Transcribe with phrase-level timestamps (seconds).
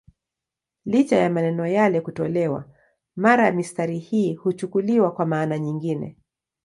[0.85, 2.65] Licha ya maneno yale kutolewa,
[3.15, 6.17] mara mistari hii huchukuliwa kwa maana nyingine.